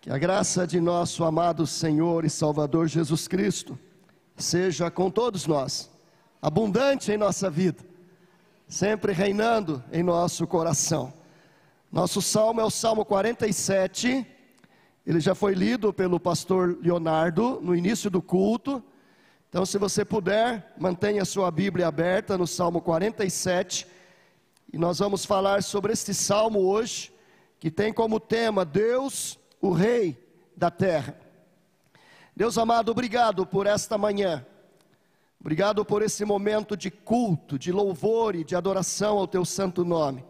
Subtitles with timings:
[0.00, 3.78] Que a graça de nosso amado Senhor e Salvador Jesus Cristo
[4.34, 5.90] seja com todos nós,
[6.40, 7.84] abundante em nossa vida,
[8.66, 11.12] sempre reinando em nosso coração.
[11.92, 14.26] Nosso salmo é o Salmo 47,
[15.06, 18.82] ele já foi lido pelo pastor Leonardo no início do culto.
[19.50, 23.86] Então, se você puder, mantenha sua Bíblia aberta no Salmo 47,
[24.72, 27.12] e nós vamos falar sobre este salmo hoje,
[27.58, 30.16] que tem como tema Deus o Rei
[30.56, 31.18] da terra.
[32.34, 34.46] Deus amado, obrigado por esta manhã,
[35.40, 40.24] obrigado por esse momento de culto, de louvor e de adoração ao Teu santo nome.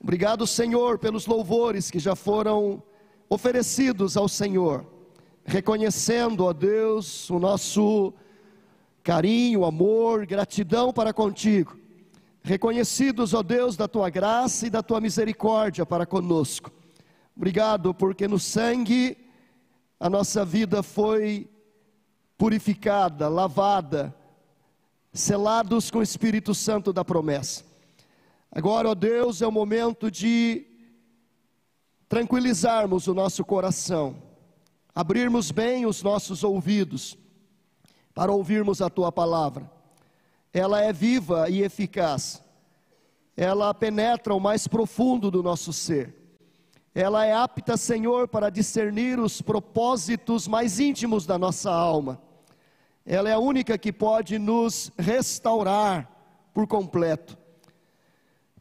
[0.00, 2.82] Obrigado, Senhor, pelos louvores que já foram
[3.28, 4.86] oferecidos ao Senhor,
[5.44, 8.12] reconhecendo, ó Deus, o nosso
[9.02, 11.78] carinho, amor, gratidão para contigo.
[12.42, 16.70] Reconhecidos, ó Deus, da tua graça e da tua misericórdia para conosco.
[17.36, 19.18] Obrigado, porque no sangue
[19.98, 21.50] a nossa vida foi
[22.38, 24.14] purificada, lavada,
[25.12, 27.64] selados com o Espírito Santo da promessa.
[28.52, 30.64] Agora, ó Deus, é o momento de
[32.08, 34.16] tranquilizarmos o nosso coração,
[34.94, 37.18] abrirmos bem os nossos ouvidos
[38.14, 39.68] para ouvirmos a tua palavra.
[40.52, 42.40] Ela é viva e eficaz,
[43.36, 46.23] ela penetra o mais profundo do nosso ser
[46.94, 52.22] ela é apta, Senhor, para discernir os propósitos mais íntimos da nossa alma.
[53.04, 56.08] Ela é a única que pode nos restaurar
[56.54, 57.36] por completo.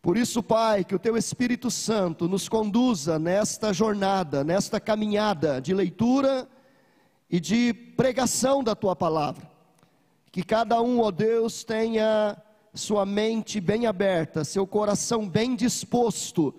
[0.01, 5.71] Por isso, Pai, que o Teu Espírito Santo nos conduza nesta jornada, nesta caminhada de
[5.71, 6.49] leitura
[7.29, 9.47] e de pregação da Tua palavra.
[10.31, 12.35] Que cada um, ó Deus, tenha
[12.73, 16.53] sua mente bem aberta, seu coração bem disposto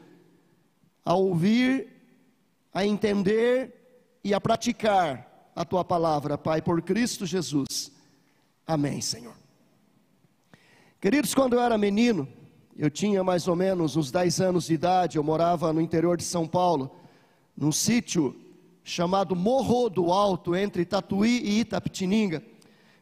[1.04, 1.88] a ouvir,
[2.72, 7.92] a entender e a praticar a tua palavra, Pai, por Cristo Jesus.
[8.66, 9.34] Amém, Senhor.
[11.00, 12.26] Queridos, quando eu era menino,
[12.76, 16.24] eu tinha mais ou menos uns 10 anos de idade, eu morava no interior de
[16.24, 16.90] São Paulo,
[17.56, 18.34] num sítio
[18.82, 22.42] chamado Morro do Alto, entre Tatuí e Itapetininga.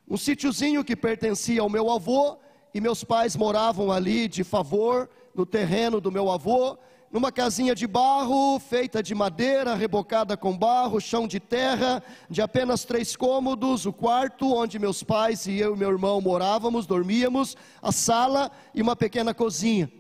[0.09, 2.37] Um sítiozinho que pertencia ao meu avô
[2.75, 6.77] e meus pais moravam ali de favor no terreno do meu avô
[7.13, 12.87] numa casinha de barro, feita de madeira, rebocada com barro, chão de terra, de apenas
[12.87, 17.93] três cômodos, o quarto onde meus pais e eu e meu irmão morávamos, dormíamos, a
[17.93, 19.93] sala e uma pequena cozinha.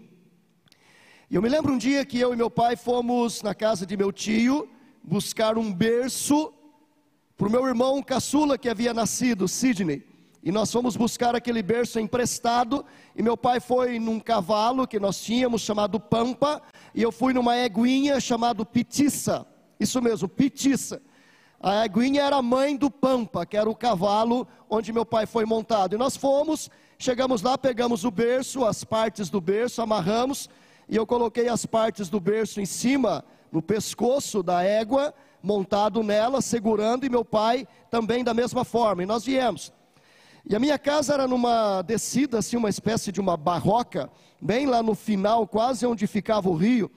[1.30, 3.94] E eu me lembro um dia que eu e meu pai fomos na casa de
[3.94, 4.66] meu tio
[5.04, 6.50] buscar um berço
[7.36, 10.02] para o meu irmão caçula que havia nascido, Sidney.
[10.44, 12.84] E nós fomos buscar aquele berço emprestado,
[13.14, 16.60] e meu pai foi num cavalo que nós tínhamos chamado Pampa,
[16.94, 19.46] e eu fui numa eguinha chamado Pitiça.
[19.78, 21.00] Isso mesmo, Pitiça.
[21.60, 25.44] A eguinha era a mãe do Pampa, que era o cavalo onde meu pai foi
[25.44, 25.94] montado.
[25.94, 30.50] E nós fomos, chegamos lá, pegamos o berço, as partes do berço, amarramos,
[30.88, 36.40] e eu coloquei as partes do berço em cima, no pescoço da égua, montado nela,
[36.40, 39.02] segurando, e meu pai também da mesma forma.
[39.02, 39.72] E nós viemos.
[40.44, 44.10] E a minha casa era numa descida, assim, uma espécie de uma barroca,
[44.40, 46.90] bem lá no final, quase onde ficava o rio.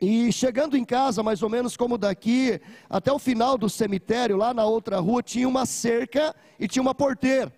[0.00, 2.60] E chegando em casa, mais ou menos como daqui,
[2.90, 6.92] até o final do cemitério, lá na outra rua, tinha uma cerca e tinha uma
[6.92, 7.52] porteira,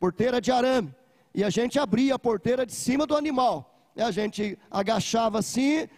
[0.00, 0.92] porteira de arame.
[1.32, 3.90] E a gente abria a porteira de cima do animal.
[3.94, 5.88] E a gente agachava assim,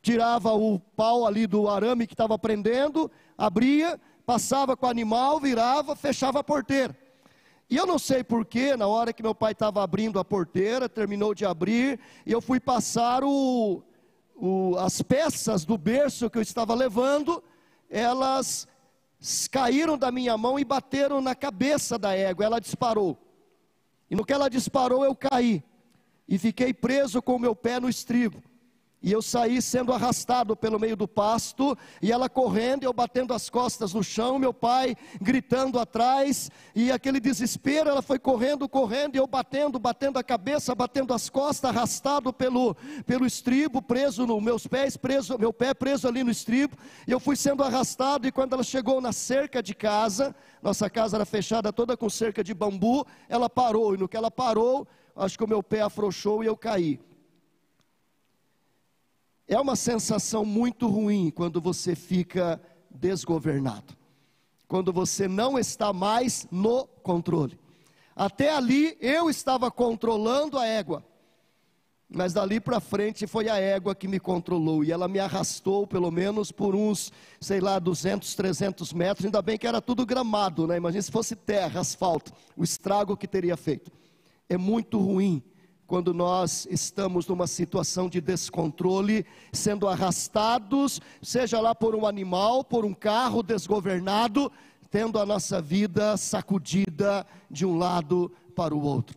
[0.00, 5.94] tirava o pau ali do arame que estava prendendo, abria, passava com o animal, virava,
[5.94, 6.96] fechava a porteira.
[7.68, 11.34] E eu não sei porquê, na hora que meu pai estava abrindo a porteira, terminou
[11.34, 13.82] de abrir, e eu fui passar o,
[14.36, 17.42] o, as peças do berço que eu estava levando,
[17.90, 18.68] elas
[19.50, 23.18] caíram da minha mão e bateram na cabeça da égua, ela disparou.
[24.08, 25.64] E no que ela disparou, eu caí,
[26.28, 28.40] e fiquei preso com o meu pé no estribo.
[29.06, 33.48] E eu saí sendo arrastado pelo meio do pasto, e ela correndo, eu batendo as
[33.48, 39.18] costas no chão, meu pai gritando atrás, e aquele desespero, ela foi correndo, correndo, e
[39.18, 42.74] eu batendo, batendo a cabeça, batendo as costas, arrastado pelo,
[43.06, 46.76] pelo estribo, preso nos meus pés, preso, meu pé preso ali no estribo,
[47.06, 51.16] e eu fui sendo arrastado, e quando ela chegou na cerca de casa, nossa casa
[51.16, 55.38] era fechada toda com cerca de bambu, ela parou, e no que ela parou, acho
[55.38, 56.98] que o meu pé afrouxou e eu caí.
[59.48, 62.60] É uma sensação muito ruim quando você fica
[62.90, 63.96] desgovernado,
[64.66, 67.58] quando você não está mais no controle.
[68.14, 71.04] Até ali eu estava controlando a égua,
[72.08, 76.10] Mas dali para frente foi a égua que me controlou e ela me arrastou pelo
[76.10, 79.24] menos por uns, sei lá, 200, 300 metros.
[79.24, 80.76] Ainda bem que era tudo gramado, né?
[80.76, 83.90] Imagina se fosse terra, asfalto, o estrago que teria feito.
[84.48, 85.42] É muito ruim
[85.86, 92.84] quando nós estamos numa situação de descontrole, sendo arrastados, seja lá por um animal, por
[92.84, 94.50] um carro desgovernado,
[94.90, 99.16] tendo a nossa vida sacudida de um lado para o outro.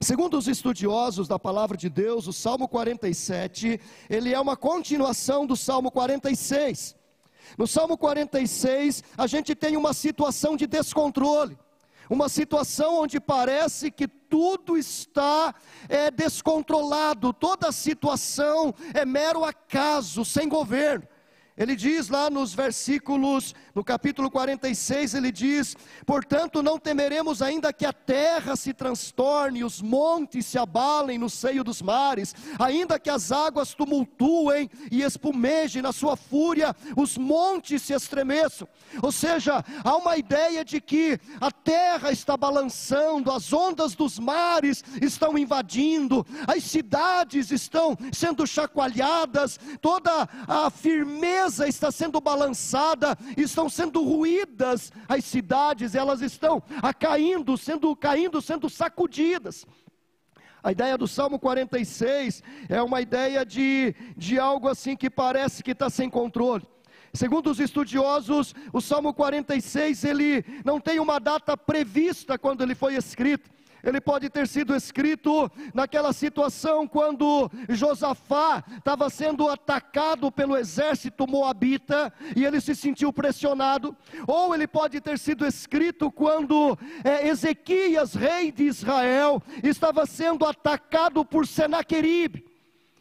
[0.00, 3.80] Segundo os estudiosos da palavra de Deus, o Salmo 47,
[4.10, 6.96] ele é uma continuação do Salmo 46.
[7.56, 11.56] No Salmo 46, a gente tem uma situação de descontrole,
[12.08, 15.54] uma situação onde parece que tudo está
[15.88, 21.06] é, descontrolado, toda a situação é mero acaso, sem governo.
[21.56, 25.74] Ele diz lá nos versículos, no capítulo 46, ele diz:
[26.04, 31.64] Portanto, não temeremos ainda que a terra se transtorne, os montes se abalem no seio
[31.64, 37.94] dos mares, ainda que as águas tumultuem e espumejem na sua fúria, os montes se
[37.94, 38.68] estremeçam.
[39.02, 44.84] Ou seja, há uma ideia de que a terra está balançando, as ondas dos mares
[45.00, 54.02] estão invadindo, as cidades estão sendo chacoalhadas, toda a firmeza está sendo balançada, estão sendo
[54.02, 56.62] ruídas as cidades, elas estão
[56.98, 59.66] caindo, sendo caindo, sendo sacudidas.
[60.62, 65.70] A ideia do Salmo 46 é uma ideia de, de algo assim que parece que
[65.70, 66.66] está sem controle.
[67.14, 72.94] Segundo os estudiosos, o Salmo 46 ele não tem uma data prevista quando ele foi
[72.94, 73.48] escrito
[73.86, 82.12] ele pode ter sido escrito naquela situação quando Josafá estava sendo atacado pelo exército moabita
[82.34, 83.96] e ele se sentiu pressionado,
[84.26, 91.24] ou ele pode ter sido escrito quando é, Ezequias, rei de Israel, estava sendo atacado
[91.24, 92.55] por Senaqueribe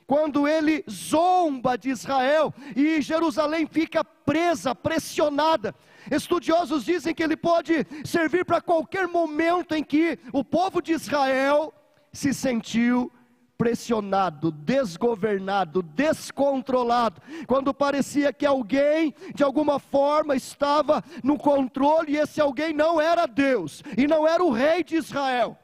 [0.07, 5.73] quando ele zomba de Israel e Jerusalém fica presa, pressionada.
[6.11, 11.73] Estudiosos dizem que ele pode servir para qualquer momento em que o povo de Israel
[12.13, 13.11] se sentiu
[13.57, 22.41] pressionado, desgovernado, descontrolado, quando parecia que alguém de alguma forma estava no controle e esse
[22.41, 25.57] alguém não era Deus e não era o rei de Israel.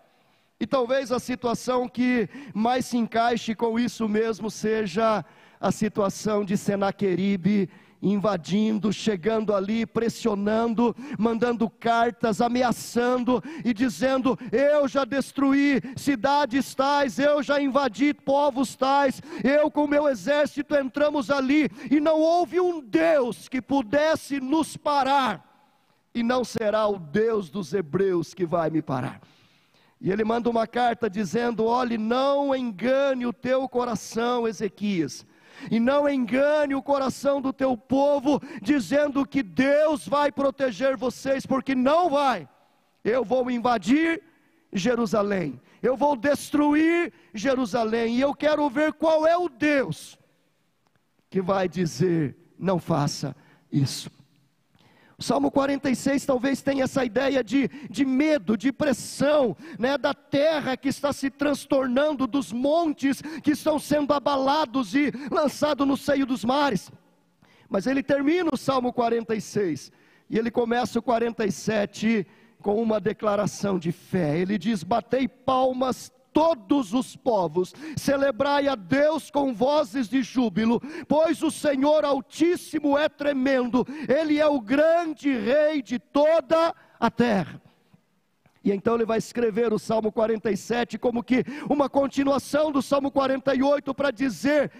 [0.62, 5.25] E talvez a situação que mais se encaixe com isso mesmo seja
[5.60, 7.68] a situação de Senaqueribe
[8.00, 17.42] invadindo, chegando ali, pressionando, mandando cartas, ameaçando e dizendo: Eu já destruí cidades tais, eu
[17.42, 23.50] já invadi povos tais, eu com meu exército entramos ali e não houve um Deus
[23.50, 25.44] que pudesse nos parar,
[26.13, 29.19] e não será o Deus dos hebreus que vai me parar.
[30.01, 35.25] E ele manda uma carta dizendo: Olhe, não engane o teu coração, Ezequias
[35.69, 41.75] e não engane o coração do teu povo, dizendo que Deus vai proteger vocês, porque
[41.75, 42.48] não vai.
[43.03, 44.24] Eu vou invadir
[44.71, 50.18] Jerusalém, eu vou destruir Jerusalém, e eu quero ver qual é o Deus
[51.30, 53.36] que vai dizer: não faça
[53.71, 54.09] isso.
[55.22, 60.90] Salmo 46 talvez tenha essa ideia de, de medo, de pressão, né, da terra que
[60.90, 66.92] está se transtornando, dos montes que estão sendo abalados e lançados no seio dos mares.
[67.70, 69.92] Mas ele termina o Salmo 46
[70.30, 72.25] e ele começa o 47
[72.62, 74.38] com uma declaração de fé.
[74.38, 81.42] Ele diz: Batei palmas todos os povos, celebrai a Deus com vozes de júbilo, pois
[81.44, 87.62] o Senhor Altíssimo é tremendo, Ele é o grande Rei de toda a terra.
[88.64, 93.92] E então ele vai escrever o Salmo 47 como que uma continuação do Salmo 48
[93.94, 94.72] para dizer: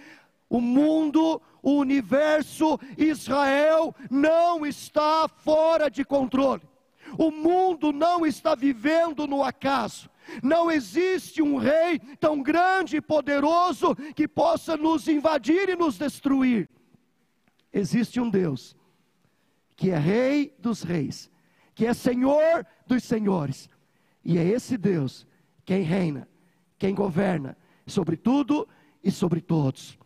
[0.48, 6.62] o mundo, o universo, Israel não está fora de controle.
[7.18, 10.08] O mundo não está vivendo no acaso.
[10.42, 16.68] Não existe um rei tão grande e poderoso que possa nos invadir e nos destruir.
[17.72, 18.76] Existe um Deus
[19.76, 21.30] que é Rei dos Reis,
[21.74, 23.68] que é Senhor dos Senhores,
[24.24, 25.26] e é esse Deus
[25.64, 26.28] quem reina,
[26.78, 28.68] quem governa sobre tudo
[29.02, 29.98] e sobre todos.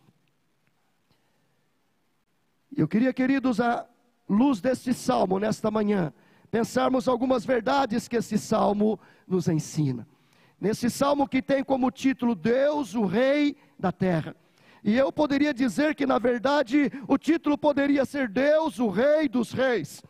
[2.75, 3.87] Eu queria, queridos, a
[4.29, 6.13] luz deste salmo nesta manhã,
[6.51, 10.07] pensarmos algumas verdades que esse salmo nos ensina.
[10.59, 14.35] Nesse salmo que tem como título Deus, o Rei da Terra.
[14.83, 19.51] E eu poderia dizer que, na verdade, o título poderia ser Deus, o Rei dos
[19.51, 20.01] Reis.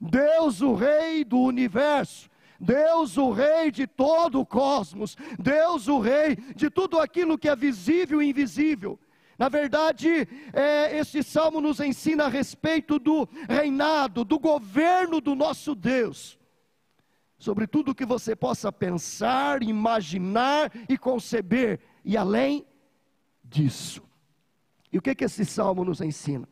[0.00, 2.28] Deus, o Rei do universo.
[2.60, 7.54] Deus, o Rei de todo o cosmos, Deus, o Rei de tudo aquilo que é
[7.54, 8.98] visível e invisível.
[9.38, 15.76] Na verdade, é, este salmo nos ensina a respeito do reinado, do governo do nosso
[15.76, 16.36] Deus,
[17.38, 22.66] sobre tudo que você possa pensar, imaginar e conceber, e além
[23.44, 24.02] disso.
[24.92, 26.48] E o que, que esse salmo nos ensina?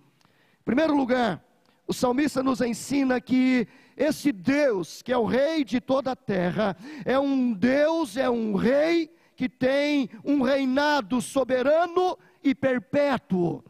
[0.60, 1.44] Em primeiro lugar,
[1.88, 3.66] o salmista nos ensina que
[3.96, 8.54] esse Deus, que é o Rei de toda a terra, é um Deus, é um
[8.54, 12.16] Rei que tem um reinado soberano
[12.46, 13.64] e perpétuo.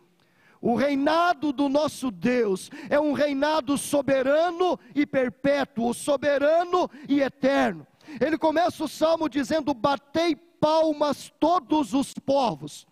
[0.61, 7.87] O reinado do nosso Deus é um reinado soberano e perpétuo, soberano e eterno.
[8.21, 12.87] Ele começa o salmo dizendo: Batei palmas todos os povos.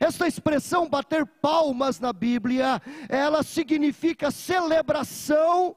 [0.00, 5.74] Esta expressão bater palmas na Bíblia, ela significa celebração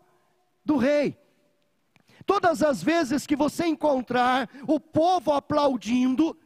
[0.63, 1.17] do rei.
[2.25, 6.37] Todas as vezes que você encontrar o povo aplaudindo,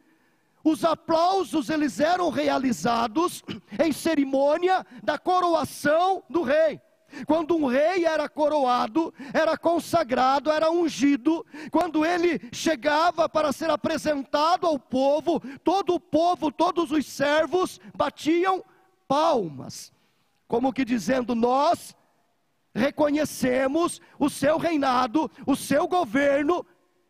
[0.65, 3.43] os aplausos eles eram realizados
[3.81, 6.81] em cerimônia da coroação do rei.
[7.27, 14.65] Quando um rei era coroado, era consagrado, era ungido, quando ele chegava para ser apresentado
[14.65, 18.65] ao povo, todo o povo, todos os servos batiam
[19.07, 19.93] palmas,
[20.48, 21.95] como que dizendo: Nós
[22.74, 26.65] reconhecemos o seu reinado, o seu governo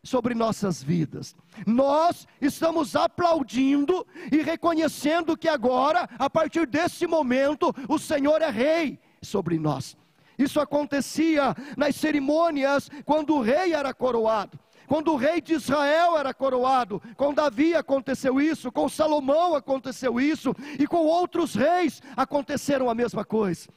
[0.05, 1.35] sobre nossas vidas.
[1.65, 8.99] Nós estamos aplaudindo e reconhecendo que agora, a partir desse momento, o Senhor é rei
[9.21, 9.97] sobre nós.
[10.37, 14.59] Isso acontecia nas cerimônias quando o rei era coroado.
[14.85, 20.53] Quando o rei de Israel era coroado, com Davi aconteceu isso, com Salomão aconteceu isso,
[20.77, 23.67] e com outros reis aconteceram a mesma coisa.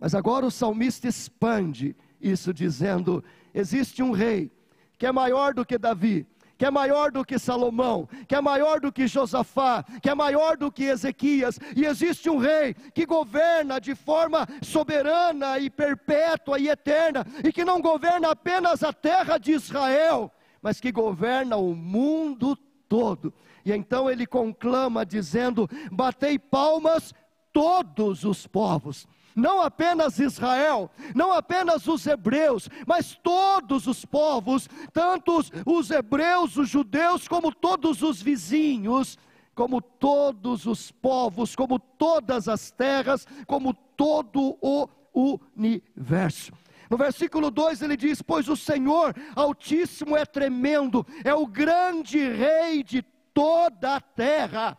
[0.00, 3.22] Mas agora o salmista expande isso, dizendo:
[3.54, 4.50] existe um rei
[4.98, 6.26] que é maior do que Davi,
[6.58, 10.56] que é maior do que Salomão, que é maior do que Josafá, que é maior
[10.56, 16.68] do que Ezequias, e existe um rei que governa de forma soberana e perpétua e
[16.68, 22.56] eterna, e que não governa apenas a terra de Israel, mas que governa o mundo
[22.88, 23.34] todo.
[23.64, 27.12] E então ele conclama dizendo: Batei palmas
[27.52, 35.40] todos os povos não apenas Israel, não apenas os hebreus, mas todos os povos, tanto
[35.66, 39.18] os hebreus, os judeus, como todos os vizinhos,
[39.54, 46.52] como todos os povos, como todas as terras, como todo o universo.
[46.88, 52.82] No versículo 2 ele diz: Pois o Senhor Altíssimo é tremendo, é o grande Rei
[52.82, 53.02] de
[53.34, 54.78] toda a terra.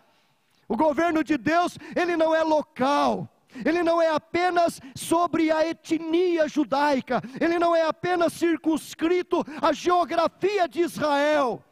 [0.67, 3.29] O governo de Deus, ele não é local,
[3.65, 10.67] ele não é apenas sobre a etnia judaica, ele não é apenas circunscrito à geografia
[10.67, 11.63] de Israel,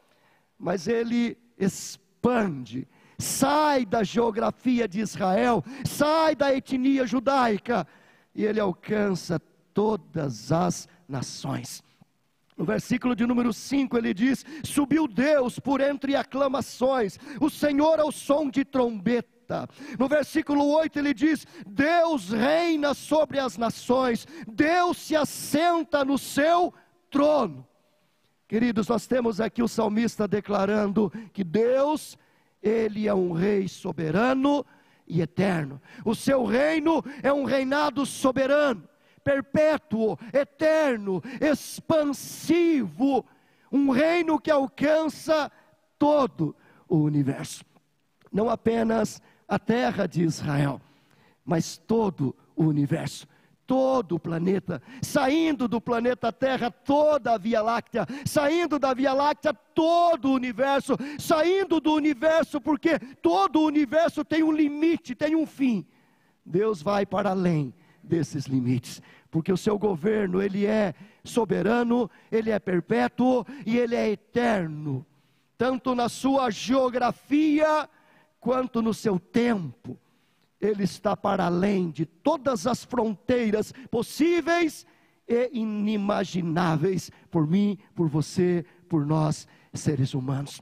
[0.58, 2.88] mas ele expande,
[3.18, 7.88] sai da geografia de Israel, sai da etnia judaica
[8.34, 9.40] e ele alcança
[9.74, 11.84] todas as nações.
[12.58, 18.12] No versículo de número 5 ele diz: Subiu Deus por entre aclamações, o Senhor ao
[18.14, 19.35] som de trombeta
[20.00, 26.74] no versículo 8 ele diz: Deus reina sobre as nações, Deus se assenta no seu
[27.10, 27.68] trono.
[28.48, 32.18] Queridos, nós temos aqui o salmista declarando que Deus,
[32.62, 34.66] Ele é um rei soberano
[35.08, 35.82] e eterno.
[36.04, 38.88] O seu reino é um reinado soberano,
[39.24, 43.26] perpétuo, eterno, expansivo,
[43.72, 45.52] um reino que alcança
[45.98, 46.56] todo
[46.88, 47.64] o universo.
[48.32, 50.82] Não apenas a terra de Israel,
[51.46, 53.28] mas todo o universo,
[53.68, 59.54] todo o planeta, saindo do planeta Terra, toda a Via Láctea, saindo da Via Láctea,
[59.54, 65.46] todo o universo, saindo do universo, porque todo o universo tem um limite, tem um
[65.46, 65.86] fim.
[66.46, 67.74] Deus vai para além
[68.04, 74.10] desses limites, porque o seu governo, ele é soberano, ele é perpétuo e ele é
[74.12, 75.06] eterno,
[75.58, 77.90] tanto na sua geografia,
[78.46, 79.98] quanto no seu tempo,
[80.62, 84.86] Ele está para além de todas as fronteiras possíveis
[85.28, 90.62] e inimagináveis por mim, por você, por nós, seres humanos.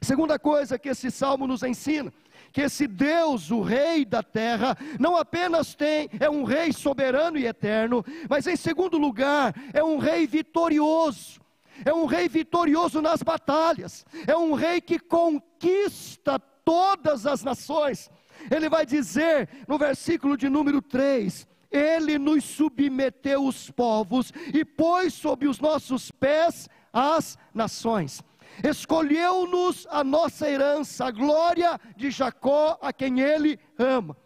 [0.00, 2.10] Segunda coisa que esse salmo nos ensina,
[2.50, 7.44] que esse Deus, o Rei da terra, não apenas tem, é um Rei soberano e
[7.44, 11.44] eterno, mas em segundo lugar, é um Rei vitorioso.
[11.84, 18.10] É um rei vitorioso nas batalhas, é um rei que conquista todas as nações.
[18.50, 25.14] Ele vai dizer no versículo de número 3: ele nos submeteu os povos e pôs
[25.14, 28.22] sob os nossos pés as nações.
[28.64, 34.16] Escolheu-nos a nossa herança, a glória de Jacó, a quem ele ama.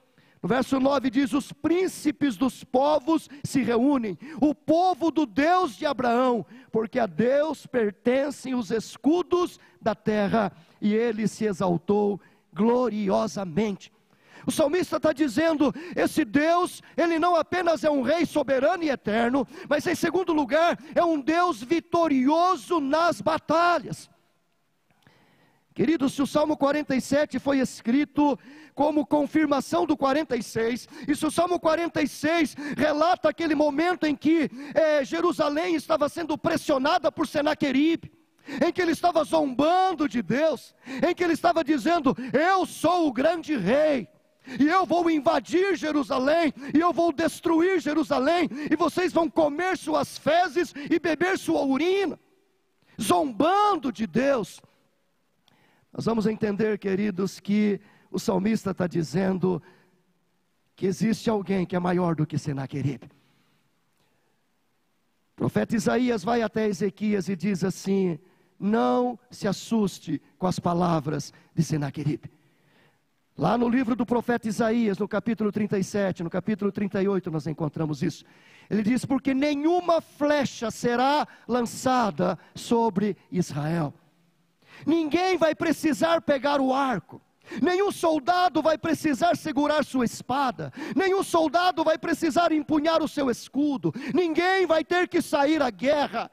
[0.43, 5.85] No verso 9 diz: Os príncipes dos povos se reúnem, o povo do Deus de
[5.85, 12.21] Abraão, porque a Deus pertencem os escudos da terra, e ele se exaltou
[12.53, 13.93] gloriosamente.
[14.47, 19.47] O salmista está dizendo: esse Deus, ele não apenas é um rei soberano e eterno,
[19.69, 24.09] mas em segundo lugar, é um Deus vitorioso nas batalhas.
[25.75, 28.39] Queridos, se o Salmo 47 foi escrito
[28.75, 35.05] como confirmação do 46, e se o Salmo 46 relata aquele momento em que é,
[35.05, 38.11] Jerusalém estava sendo pressionada por Senaqueribe,
[38.47, 43.13] em que ele estava zombando de Deus, em que ele estava dizendo: Eu sou o
[43.13, 44.09] grande rei,
[44.59, 50.19] e eu vou invadir Jerusalém, e eu vou destruir Jerusalém, e vocês vão comer suas
[50.19, 52.19] fezes e beber sua urina,
[53.01, 54.61] zombando de Deus.
[55.93, 57.81] Nós vamos entender, queridos, que
[58.11, 59.63] o salmista está dizendo
[60.75, 63.11] que existe alguém que é maior do que Senaqueribe.
[65.33, 68.19] O profeta Isaías vai até Ezequias e diz assim:
[68.61, 72.31] Não se assuste com as palavras de Senaqueribe.
[73.37, 78.23] Lá no livro do profeta Isaías, no capítulo 37, no capítulo 38, nós encontramos isso.
[78.69, 83.95] Ele diz: Porque nenhuma flecha será lançada sobre Israel
[84.87, 87.21] ninguém vai precisar pegar o arco.
[87.61, 93.93] Nenhum soldado vai precisar segurar sua espada, nenhum soldado vai precisar empunhar o seu escudo,
[94.15, 96.31] ninguém vai ter que sair à guerra.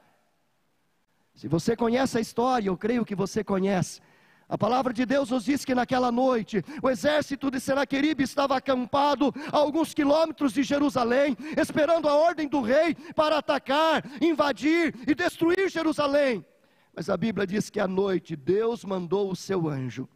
[1.38, 4.00] Se você conhece a história, eu creio que você conhece.
[4.48, 9.32] A palavra de Deus nos diz que naquela noite o exército de Senaqueribe estava acampado
[9.52, 15.70] a alguns quilômetros de Jerusalém, esperando a ordem do rei para atacar, invadir e destruir
[15.70, 16.44] Jerusalém.
[16.92, 20.08] Mas a Bíblia diz que à noite Deus mandou o seu anjo.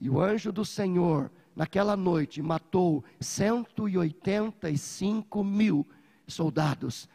[0.00, 5.86] E o anjo do Senhor, naquela noite, matou 185 mil
[6.26, 7.08] soldados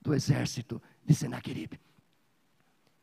[0.00, 1.80] do exército de Senaqueribe.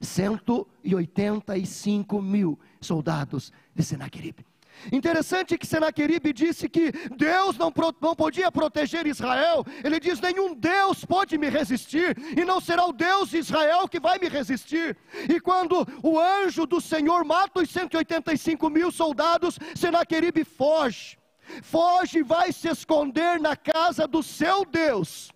[0.03, 4.45] 185 mil soldados de Senaqueribe.
[4.91, 9.65] Interessante que Senaqueribe disse que Deus não, não podia proteger Israel.
[9.83, 13.99] Ele diz: nenhum Deus pode me resistir, e não será o Deus de Israel que
[13.99, 14.97] vai me resistir.
[15.29, 21.17] E quando o anjo do Senhor mata os 185 mil soldados, Senaqueribe foge.
[21.61, 25.31] Foge e vai se esconder na casa do seu Deus.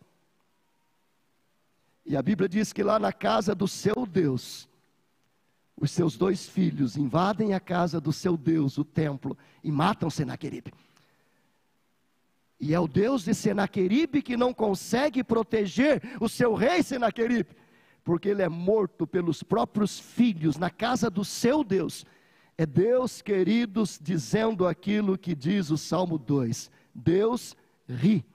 [2.07, 4.69] E a Bíblia diz que lá na casa do seu Deus,
[5.75, 10.73] os seus dois filhos invadem a casa do seu Deus, o templo, e matam Senaqueribe.
[12.61, 17.49] E é o Deus de Senaqueribe que não consegue proteger o seu rei Senaqueribe,
[18.05, 22.05] porque ele é morto pelos próprios filhos na casa do seu Deus.
[22.57, 27.53] É Deus, queridos, dizendo aquilo que diz o Salmo 2: Deus
[27.87, 28.25] ri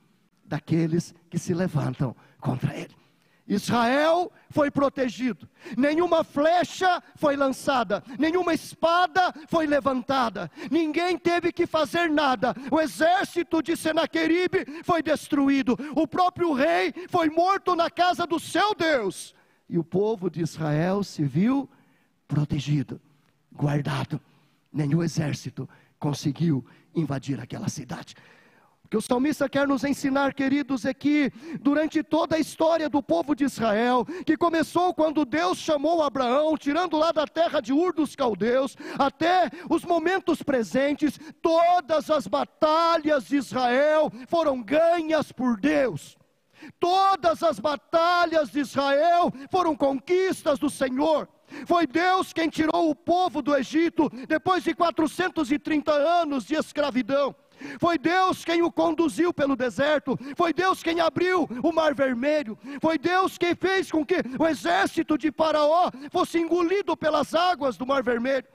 [0.44, 3.01] daqueles que se levantam contra ele.
[3.46, 12.08] Israel foi protegido, nenhuma flecha foi lançada, nenhuma espada foi levantada, ninguém teve que fazer
[12.08, 12.54] nada.
[12.70, 18.74] O exército de Senaqueribe foi destruído, o próprio rei foi morto na casa do seu
[18.74, 19.34] Deus,
[19.68, 21.68] e o povo de Israel se viu
[22.28, 23.00] protegido,
[23.50, 24.20] guardado.
[24.72, 28.14] Nenhum exército conseguiu invadir aquela cidade
[28.92, 33.34] que o salmista quer nos ensinar, queridos, é que durante toda a história do povo
[33.34, 38.14] de Israel, que começou quando Deus chamou Abraão, tirando lá da terra de Ur dos
[38.14, 46.18] Caldeus, até os momentos presentes, todas as batalhas de Israel foram ganhas por Deus.
[46.78, 51.26] Todas as batalhas de Israel foram conquistas do Senhor.
[51.66, 57.34] Foi Deus quem tirou o povo do Egito depois de 430 anos de escravidão.
[57.78, 62.98] Foi Deus quem o conduziu pelo deserto, foi Deus quem abriu o mar vermelho, foi
[62.98, 68.02] Deus quem fez com que o exército de Faraó fosse engolido pelas águas do mar
[68.02, 68.46] vermelho.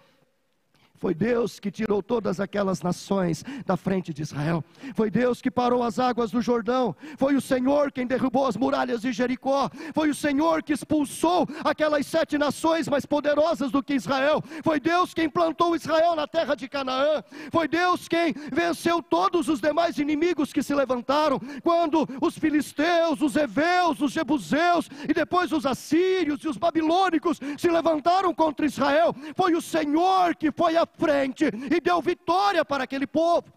[1.00, 4.64] Foi Deus que tirou todas aquelas nações da frente de Israel.
[4.96, 6.96] Foi Deus que parou as águas do Jordão.
[7.18, 9.70] Foi o Senhor quem derrubou as muralhas de Jericó.
[9.94, 14.44] Foi o Senhor que expulsou aquelas sete nações mais poderosas do que Israel.
[14.64, 17.24] Foi Deus quem plantou Israel na terra de Canaã.
[17.52, 21.40] Foi Deus quem venceu todos os demais inimigos que se levantaram.
[21.62, 27.70] Quando os filisteus, os heveus, os jebuseus e depois os assírios e os babilônicos se
[27.70, 29.16] levantaram contra Israel.
[29.36, 33.52] Foi o Senhor que foi a frente e deu vitória para aquele povo.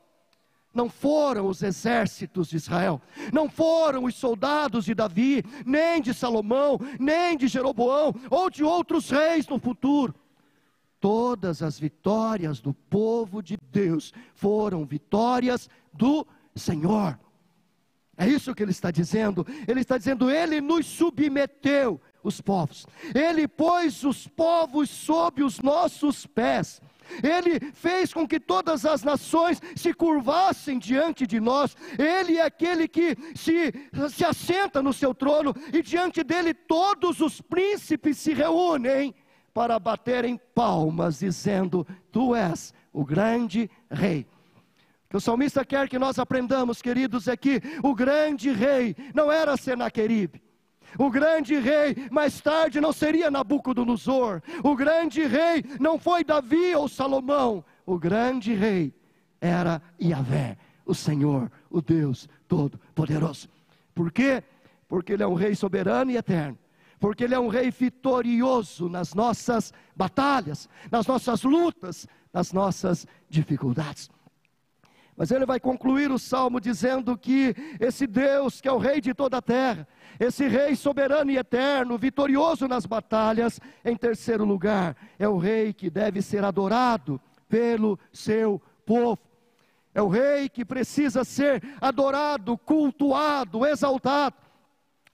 [0.73, 6.79] Não foram os exércitos de Israel, não foram os soldados de Davi, nem de Salomão,
[6.99, 10.14] nem de Jeroboão ou de outros reis no futuro.
[11.01, 17.19] Todas as vitórias do povo de Deus foram vitórias do Senhor.
[18.16, 19.47] É isso que ele está dizendo.
[19.66, 26.27] Ele está dizendo: Ele nos submeteu os povos, Ele pôs os povos sob os nossos
[26.27, 26.83] pés.
[27.23, 31.77] Ele fez com que todas as nações se curvassem diante de nós.
[31.99, 33.73] Ele é aquele que se,
[34.11, 39.14] se assenta no seu trono e diante dele todos os príncipes se reúnem
[39.53, 44.27] para baterem palmas, dizendo: Tu és o grande rei.
[45.07, 49.31] O que o salmista quer que nós aprendamos, queridos, é que o grande rei não
[49.31, 50.40] era Senaqueribe.
[50.98, 54.42] O grande rei, mais tarde, não seria Nabucodonosor.
[54.62, 57.64] O grande rei não foi Davi ou Salomão.
[57.87, 58.94] O grande rei
[59.40, 63.48] era Yahvé, o Senhor, o Deus Todo-Poderoso.
[63.94, 64.42] Por quê?
[64.88, 66.59] Porque Ele é um rei soberano e eterno.
[66.98, 74.11] Porque Ele é um rei vitorioso nas nossas batalhas, nas nossas lutas, nas nossas dificuldades.
[75.21, 79.13] Mas ele vai concluir o salmo dizendo que esse Deus, que é o Rei de
[79.13, 79.87] toda a terra,
[80.19, 85.91] esse Rei soberano e eterno, vitorioso nas batalhas, em terceiro lugar, é o Rei que
[85.91, 89.19] deve ser adorado pelo seu povo.
[89.93, 94.37] É o Rei que precisa ser adorado, cultuado, exaltado.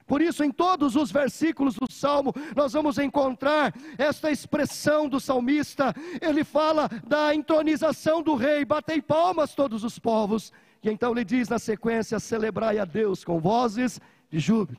[0.07, 5.93] Por isso, em todos os versículos do Salmo, nós vamos encontrar esta expressão do salmista.
[6.21, 10.53] Ele fala da entronização do rei, batei palmas todos os povos.
[10.83, 14.79] E então ele diz na sequência: celebrai a Deus com vozes de júbilo.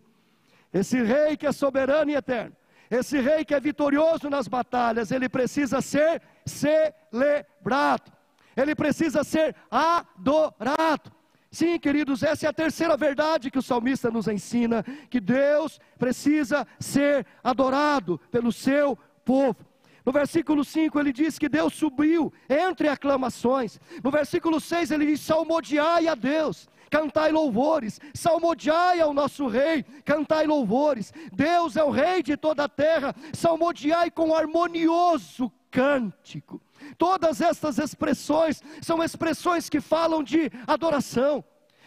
[0.74, 2.56] Esse rei que é soberano e eterno,
[2.90, 8.12] esse rei que é vitorioso nas batalhas, ele precisa ser celebrado,
[8.56, 11.17] ele precisa ser adorado.
[11.50, 16.68] Sim, queridos, essa é a terceira verdade que o salmista nos ensina: que Deus precisa
[16.80, 19.66] ser adorado pelo seu povo.
[20.06, 23.80] No versículo 5 ele diz que Deus subiu entre aclamações.
[24.04, 30.48] No versículo 6 ele diz: salmodiai a Deus, cantai louvores, salmodiai ao nosso rei, cantai
[30.48, 31.14] louvores.
[31.34, 36.62] Deus é o rei de toda a terra, salmodiai com harmonioso cântico.
[36.98, 41.44] Todas estas expressões são expressões que falam de adoração.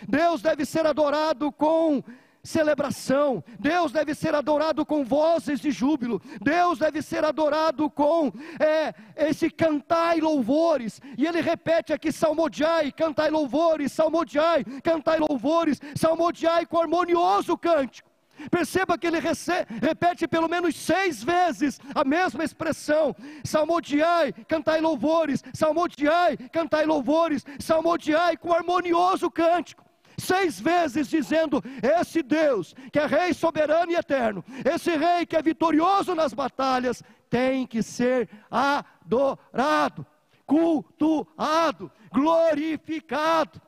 [0.08, 2.02] Deus deve ser adorado com
[2.42, 8.94] celebração, Deus deve ser adorado com vozes de júbilo, Deus deve ser adorado com é,
[9.28, 16.80] esse cantai louvores, e ele repete aqui: salmodiai, cantai louvores, salmodiai, cantai louvores, salmodiai com
[16.80, 18.09] harmonioso cântico.
[18.50, 26.36] Perceba que ele repete pelo menos seis vezes a mesma expressão: salmodiai, cantai louvores, salmodiai,
[26.52, 29.84] cantai louvores, salmodiai com harmonioso cântico.
[30.18, 35.42] Seis vezes dizendo: Esse Deus, que é Rei soberano e eterno, esse Rei que é
[35.42, 40.06] vitorioso nas batalhas, tem que ser adorado,
[40.46, 43.60] cultuado, glorificado.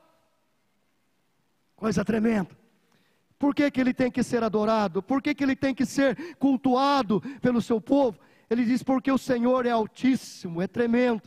[1.75, 2.62] Coisa tremenda.
[3.43, 5.03] Por que, que ele tem que ser adorado?
[5.03, 8.17] Por que, que ele tem que ser cultuado pelo seu povo?
[8.49, 11.23] Ele diz: porque o Senhor é altíssimo, é tremendo,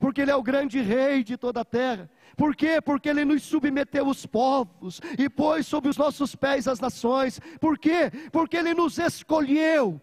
[0.00, 2.10] porque Ele é o grande rei de toda a terra.
[2.36, 2.80] Por quê?
[2.80, 7.40] Porque Ele nos submeteu os povos e pôs sob os nossos pés as nações.
[7.60, 8.10] Por quê?
[8.32, 10.02] Porque Ele nos escolheu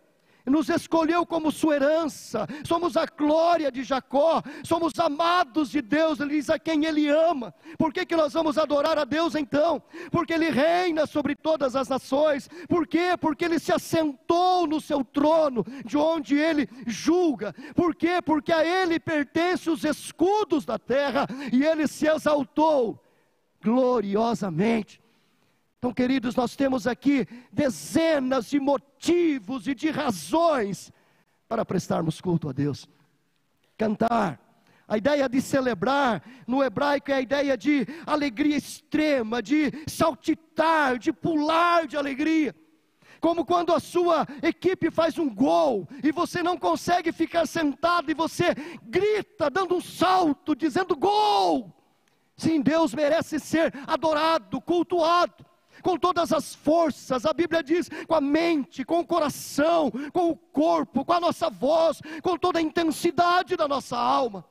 [0.49, 6.35] nos escolheu como sua herança, somos a glória de Jacó, somos amados de Deus, ele
[6.35, 7.53] diz a quem ele ama.
[7.77, 9.81] Por que, que nós vamos adorar a Deus então?
[10.11, 12.49] Porque ele reina sobre todas as nações.
[12.67, 13.15] Por quê?
[13.19, 17.53] Porque ele se assentou no seu trono, de onde ele julga.
[17.75, 18.21] Por quê?
[18.23, 23.03] Porque a ele pertencem os escudos da terra e ele se exaltou
[23.61, 25.01] gloriosamente.
[25.79, 28.59] Então, queridos, nós temos aqui dezenas de
[28.99, 30.91] motivos e de razões
[31.47, 32.85] para prestarmos culto a Deus.
[33.77, 34.37] Cantar,
[34.85, 41.13] a ideia de celebrar no hebraico é a ideia de alegria extrema, de saltitar, de
[41.13, 42.53] pular de alegria.
[43.21, 48.13] Como quando a sua equipe faz um gol e você não consegue ficar sentado e
[48.13, 51.73] você grita, dando um salto, dizendo gol.
[52.35, 55.48] Sim, Deus merece ser adorado, cultuado
[55.81, 60.35] com todas as forças, a Bíblia diz, com a mente, com o coração, com o
[60.35, 64.45] corpo, com a nossa voz, com toda a intensidade da nossa alma.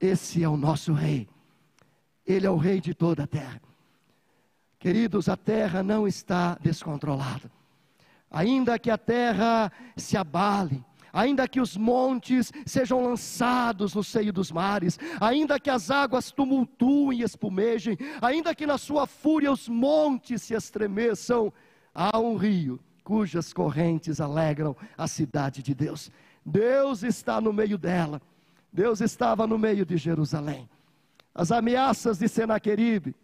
[0.00, 1.28] Esse é o nosso Rei,
[2.26, 3.60] Ele é o Rei de toda a terra.
[4.78, 7.50] Queridos, a terra não está descontrolada,
[8.30, 14.50] ainda que a terra se abale, ainda que os montes sejam lançados no seio dos
[14.50, 20.42] mares, ainda que as águas tumultuem e espumejem, ainda que na sua fúria os montes
[20.42, 21.52] se estremeçam,
[21.94, 26.10] há um rio cujas correntes alegram a cidade de Deus.
[26.46, 28.22] Deus está no meio dela.
[28.72, 30.68] Deus estava no meio de Jerusalém.
[31.34, 33.14] As ameaças de Senaqueribe,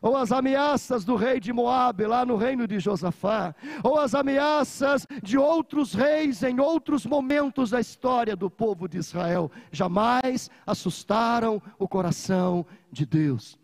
[0.00, 5.06] ou as ameaças do rei de Moabe lá no reino de Josafá, ou as ameaças
[5.22, 11.88] de outros reis em outros momentos da história do povo de Israel, jamais assustaram o
[11.88, 13.58] coração de Deus.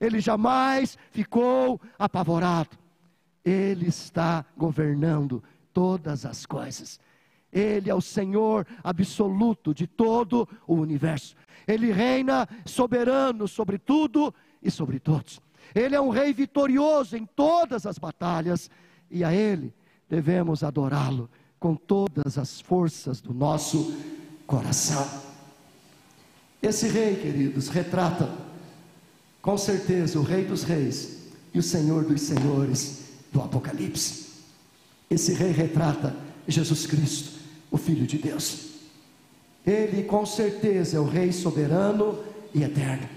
[0.00, 2.76] Ele jamais ficou apavorado.
[3.44, 5.42] Ele está governando
[5.72, 6.98] todas as coisas.
[7.52, 11.36] Ele é o Senhor absoluto de todo o universo.
[11.66, 15.40] Ele reina soberano sobre tudo e sobre todos.
[15.74, 18.70] Ele é um rei vitorioso em todas as batalhas
[19.10, 19.72] e a Ele
[20.08, 23.96] devemos adorá-lo com todas as forças do nosso
[24.46, 25.08] coração.
[26.62, 28.30] Esse rei, queridos, retrata
[29.42, 31.18] com certeza o Rei dos Reis
[31.52, 34.28] e o Senhor dos Senhores do Apocalipse.
[35.10, 36.16] Esse rei retrata
[36.48, 37.38] Jesus Cristo,
[37.70, 38.70] o Filho de Deus.
[39.66, 42.18] Ele com certeza é o Rei soberano
[42.54, 43.08] e eterno.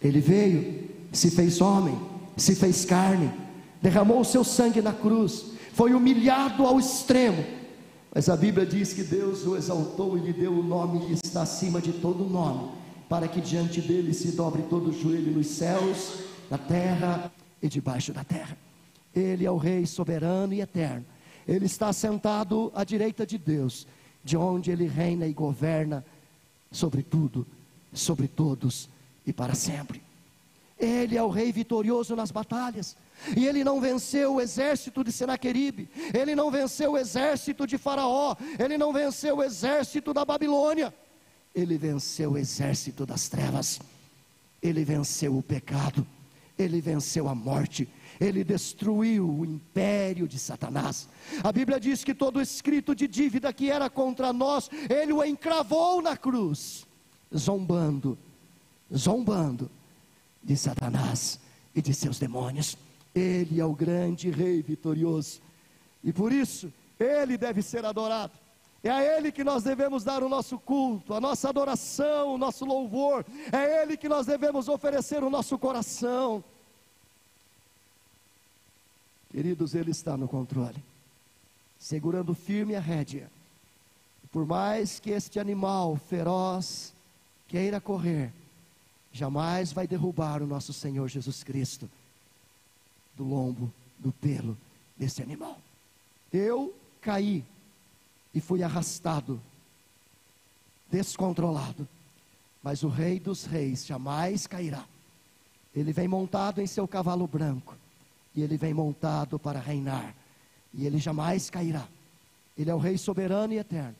[0.00, 0.85] Ele veio,
[1.16, 1.98] se fez homem,
[2.36, 3.32] se fez carne,
[3.80, 7.44] derramou o seu sangue na cruz, foi humilhado ao extremo.
[8.14, 11.42] Mas a Bíblia diz que Deus o exaltou e lhe deu o nome que está
[11.42, 12.70] acima de todo nome,
[13.08, 18.12] para que diante dele se dobre todo o joelho nos céus, na terra e debaixo
[18.12, 18.56] da terra.
[19.14, 21.04] Ele é o Rei soberano e eterno.
[21.48, 23.86] Ele está sentado à direita de Deus,
[24.22, 26.04] de onde ele reina e governa
[26.70, 27.46] sobre tudo,
[27.92, 28.88] sobre todos
[29.26, 30.05] e para sempre.
[30.78, 32.96] Ele é o rei vitorioso nas batalhas.
[33.34, 38.36] E ele não venceu o exército de Senaqueribe, ele não venceu o exército de Faraó,
[38.58, 40.94] ele não venceu o exército da Babilônia,
[41.54, 43.80] ele venceu o exército das trevas,
[44.62, 46.06] ele venceu o pecado,
[46.58, 47.88] ele venceu a morte,
[48.20, 51.08] ele destruiu o império de Satanás.
[51.42, 56.02] A Bíblia diz que todo escrito de dívida que era contra nós, ele o encravou
[56.02, 56.86] na cruz,
[57.34, 58.16] zombando,
[58.94, 59.70] zombando
[60.46, 61.40] de Satanás
[61.74, 62.78] e de seus demônios.
[63.14, 65.40] Ele é o grande rei vitorioso.
[66.04, 68.32] E por isso, ele deve ser adorado.
[68.84, 72.64] É a Ele que nós devemos dar o nosso culto, a nossa adoração, o nosso
[72.64, 73.26] louvor.
[73.50, 76.44] É a Ele que nós devemos oferecer o nosso coração.
[79.32, 80.82] Queridos, Ele está no controle,
[81.80, 83.28] segurando firme a rédea.
[84.30, 86.92] Por mais que este animal feroz
[87.48, 88.32] queira correr,
[89.16, 91.90] jamais vai derrubar o nosso Senhor Jesus Cristo
[93.16, 94.56] do lombo, do pelo
[94.96, 95.58] desse animal.
[96.32, 97.44] Eu caí
[98.34, 99.40] e fui arrastado,
[100.90, 101.88] descontrolado,
[102.62, 104.84] mas o Rei dos Reis jamais cairá.
[105.74, 107.76] Ele vem montado em seu cavalo branco
[108.34, 110.14] e ele vem montado para reinar,
[110.74, 111.88] e ele jamais cairá.
[112.56, 113.96] Ele é o Rei soberano e eterno,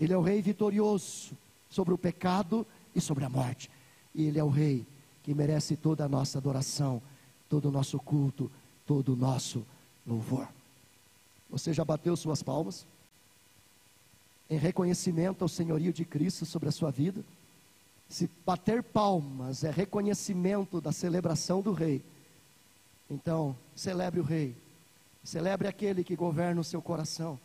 [0.00, 1.32] ele é o Rei vitorioso
[1.68, 3.70] sobre o pecado e sobre a morte,
[4.16, 4.84] e ele é o Rei
[5.22, 7.02] que merece toda a nossa adoração,
[7.50, 8.50] todo o nosso culto,
[8.86, 9.64] todo o nosso
[10.06, 10.48] louvor.
[11.50, 12.86] Você já bateu suas palmas?
[14.48, 17.22] Em reconhecimento ao senhorio de Cristo sobre a sua vida?
[18.08, 22.02] Se bater palmas é reconhecimento da celebração do Rei,
[23.10, 24.56] então, celebre o Rei,
[25.22, 27.38] celebre aquele que governa o seu coração,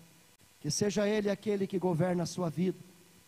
[0.60, 2.78] que seja Ele aquele que governa a sua vida,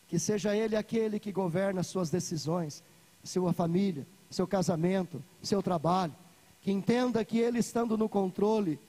[0.08, 2.82] que seja Ele aquele que governa as suas decisões,
[3.24, 6.14] sua família, seu casamento, seu trabalho,
[6.62, 8.80] que entenda que Ele estando no controle,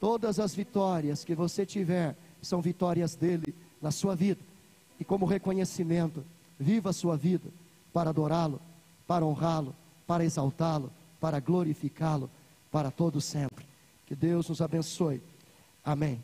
[0.00, 4.40] todas as vitórias que você tiver são vitórias dele na sua vida,
[4.98, 6.24] e como reconhecimento,
[6.58, 7.48] viva a sua vida
[7.92, 8.60] para adorá-lo,
[9.06, 9.74] para honrá-lo,
[10.06, 12.30] para exaltá-lo, para glorificá-lo
[12.72, 13.66] para todo sempre.
[14.06, 15.22] Que Deus nos abençoe.
[15.84, 16.20] Amém.